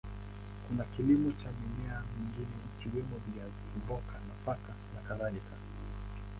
[0.67, 5.53] Kuna kilimo cha mimea mingine ikiwemo viazi, mboga, nafaka na kadhalika.